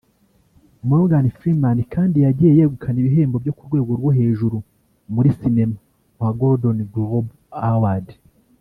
Morgan 0.89 1.25
Freeman 1.37 1.77
kandi 1.93 2.17
yagiye 2.25 2.51
yegukana 2.59 2.97
ibihembo 2.99 3.35
byo 3.43 3.53
ku 3.57 3.63
rwego 3.67 3.91
rwo 3.99 4.11
hejuru 4.19 4.57
muri 5.13 5.29
cinema 5.39 5.77
nka 6.15 6.29
Golden 6.39 6.77
Globe 6.93 7.29
Award 7.73 8.07